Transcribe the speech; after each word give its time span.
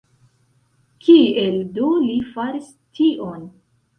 Kiel 1.07 1.59
do 1.75 1.91
li 2.05 2.17
faris 2.37 2.73
tion? 3.01 3.47